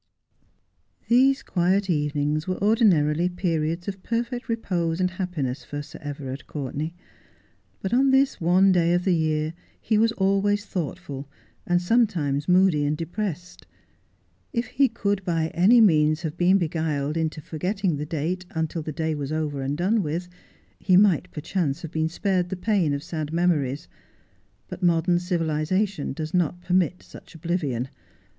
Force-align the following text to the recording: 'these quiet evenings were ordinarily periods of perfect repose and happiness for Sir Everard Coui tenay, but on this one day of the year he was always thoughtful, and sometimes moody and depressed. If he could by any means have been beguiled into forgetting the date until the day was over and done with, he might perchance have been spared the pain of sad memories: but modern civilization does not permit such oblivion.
'these 1.09 1.43
quiet 1.43 1.87
evenings 1.87 2.47
were 2.47 2.57
ordinarily 2.59 3.29
periods 3.29 3.87
of 3.87 4.01
perfect 4.01 4.49
repose 4.49 4.99
and 4.99 5.11
happiness 5.11 5.63
for 5.63 5.83
Sir 5.83 5.99
Everard 6.01 6.45
Coui 6.47 6.73
tenay, 6.73 6.93
but 7.83 7.93
on 7.93 8.09
this 8.09 8.41
one 8.41 8.71
day 8.71 8.93
of 8.95 9.03
the 9.03 9.13
year 9.13 9.53
he 9.79 9.99
was 9.99 10.11
always 10.13 10.65
thoughtful, 10.65 11.29
and 11.67 11.79
sometimes 11.79 12.47
moody 12.49 12.83
and 12.83 12.97
depressed. 12.97 13.67
If 14.51 14.65
he 14.69 14.87
could 14.89 15.23
by 15.23 15.49
any 15.49 15.79
means 15.79 16.23
have 16.23 16.35
been 16.35 16.57
beguiled 16.57 17.15
into 17.15 17.39
forgetting 17.39 17.97
the 17.97 18.05
date 18.07 18.47
until 18.55 18.81
the 18.81 18.91
day 18.91 19.13
was 19.13 19.31
over 19.31 19.61
and 19.61 19.77
done 19.77 20.01
with, 20.01 20.27
he 20.79 20.97
might 20.97 21.29
perchance 21.29 21.83
have 21.83 21.91
been 21.91 22.09
spared 22.09 22.49
the 22.49 22.55
pain 22.55 22.91
of 22.95 23.03
sad 23.03 23.31
memories: 23.31 23.87
but 24.67 24.81
modern 24.81 25.19
civilization 25.19 26.11
does 26.11 26.33
not 26.33 26.59
permit 26.63 27.03
such 27.03 27.35
oblivion. 27.35 27.87